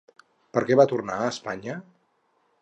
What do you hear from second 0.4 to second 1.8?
Per què va tornar a Espanya?